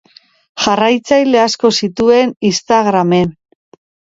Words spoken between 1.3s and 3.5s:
asko zituen Instagramen.